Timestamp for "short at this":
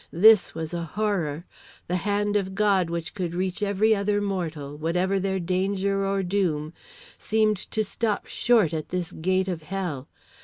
8.25-9.11